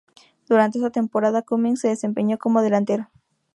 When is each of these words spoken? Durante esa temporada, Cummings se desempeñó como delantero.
Durante 0.49 0.79
esa 0.79 0.89
temporada, 0.89 1.43
Cummings 1.43 1.81
se 1.81 1.89
desempeñó 1.89 2.39
como 2.39 2.63
delantero. 2.63 3.11